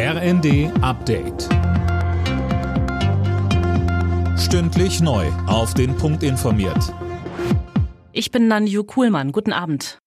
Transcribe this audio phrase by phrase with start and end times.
[0.00, 1.48] RND Update.
[4.38, 5.26] Stündlich neu.
[5.48, 6.94] Auf den Punkt informiert.
[8.12, 9.32] Ich bin Nanju Kuhlmann.
[9.32, 9.98] Guten Abend.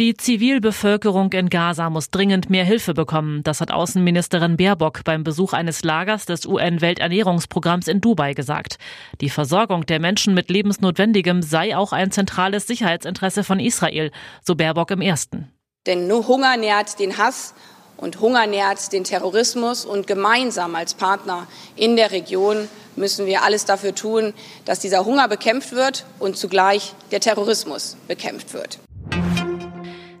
[0.00, 3.42] Die Zivilbevölkerung in Gaza muss dringend mehr Hilfe bekommen.
[3.42, 8.78] Das hat Außenministerin Baerbock beim Besuch eines Lagers des UN-Welternährungsprogramms in Dubai gesagt.
[9.20, 14.10] Die Versorgung der Menschen mit Lebensnotwendigem sei auch ein zentrales Sicherheitsinteresse von Israel,
[14.42, 15.50] so Baerbock im ersten.
[15.86, 17.54] Denn nur Hunger nährt den Hass
[17.96, 19.84] und Hunger nährt den Terrorismus.
[19.84, 25.28] Und gemeinsam als Partner in der Region müssen wir alles dafür tun, dass dieser Hunger
[25.28, 28.78] bekämpft wird und zugleich der Terrorismus bekämpft wird.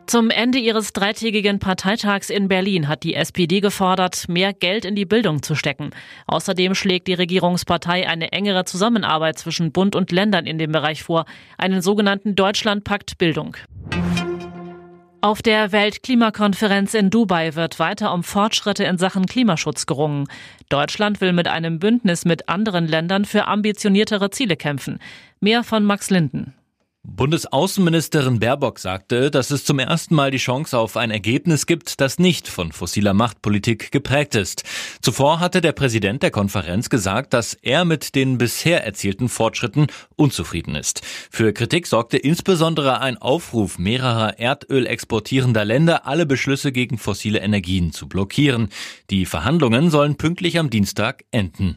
[0.06, 5.06] Zum Ende ihres dreitägigen Parteitags in Berlin hat die SPD gefordert, mehr Geld in die
[5.06, 5.90] Bildung zu stecken.
[6.26, 11.24] Außerdem schlägt die Regierungspartei eine engere Zusammenarbeit zwischen Bund und Ländern in dem Bereich vor,
[11.56, 13.56] einen sogenannten Deutschlandpakt Bildung.
[15.24, 20.26] Auf der Weltklimakonferenz in Dubai wird weiter um Fortschritte in Sachen Klimaschutz gerungen.
[20.68, 24.98] Deutschland will mit einem Bündnis mit anderen Ländern für ambitioniertere Ziele kämpfen.
[25.40, 26.52] Mehr von Max Linden.
[27.06, 32.18] Bundesaußenministerin Baerbock sagte, dass es zum ersten Mal die Chance auf ein Ergebnis gibt, das
[32.18, 34.64] nicht von fossiler Machtpolitik geprägt ist.
[35.02, 40.74] Zuvor hatte der Präsident der Konferenz gesagt, dass er mit den bisher erzielten Fortschritten unzufrieden
[40.74, 41.02] ist.
[41.30, 47.92] Für Kritik sorgte insbesondere ein Aufruf mehrerer Erdöl exportierender Länder, alle Beschlüsse gegen fossile Energien
[47.92, 48.70] zu blockieren.
[49.10, 51.76] Die Verhandlungen sollen pünktlich am Dienstag enden.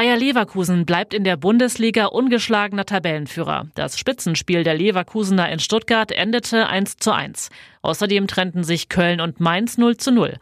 [0.00, 3.66] Bayer Leverkusen bleibt in der Bundesliga ungeschlagener Tabellenführer.
[3.74, 7.50] Das Spitzenspiel der Leverkusener in Stuttgart endete 1 zu 1.
[7.82, 10.38] Außerdem trennten sich Köln und Mainz 0 zu 0.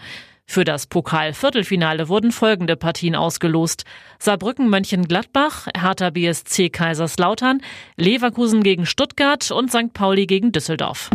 [0.46, 3.82] Für das Pokal-Viertelfinale wurden folgende Partien ausgelost.
[4.20, 7.60] Saarbrücken Mönchengladbach, Hertha BSC Kaiserslautern,
[7.96, 9.92] Leverkusen gegen Stuttgart und St.
[9.92, 11.10] Pauli gegen Düsseldorf.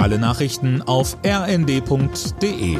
[0.00, 2.78] Alle Nachrichten auf rnd.de